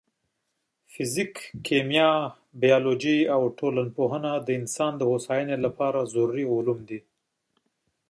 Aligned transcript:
فزیک، 0.91 1.33
کیمیا، 1.65 2.11
بیولوژي 2.61 3.17
او 3.35 3.41
ټولنپوهنه 3.57 4.31
د 4.45 4.47
انسان 4.59 4.91
د 4.97 5.01
هوساینې 5.11 5.57
لپاره 5.65 5.97
اړین 6.05 6.47
علوم 6.57 6.79
دي. 6.89 6.99